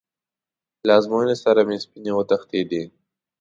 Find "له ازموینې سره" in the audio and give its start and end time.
0.85-1.61